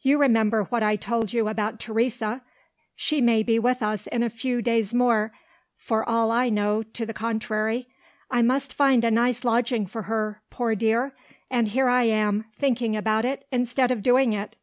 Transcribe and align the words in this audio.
You 0.00 0.16
remember 0.18 0.64
what 0.64 0.82
I 0.82 0.96
told 0.96 1.34
you 1.34 1.46
about 1.46 1.78
Teresa? 1.78 2.42
She 2.96 3.20
may 3.20 3.42
be 3.42 3.58
with 3.58 3.82
us 3.82 4.06
in 4.06 4.22
a 4.22 4.30
few 4.30 4.62
days 4.62 4.94
more, 4.94 5.30
for 5.76 6.02
all 6.08 6.30
I 6.30 6.48
know 6.48 6.82
to 6.82 7.04
the 7.04 7.12
contrary. 7.12 7.86
I 8.30 8.40
must 8.40 8.72
find 8.72 9.04
a 9.04 9.10
nice 9.10 9.44
lodging 9.44 9.84
for 9.84 10.04
her, 10.04 10.40
poor 10.48 10.74
dear 10.74 11.14
and 11.50 11.68
here 11.68 11.90
I 11.90 12.04
am, 12.04 12.46
thinking 12.58 12.96
about 12.96 13.26
it 13.26 13.46
instead 13.52 13.90
of 13.90 14.02
doing 14.02 14.32
it." 14.32 14.56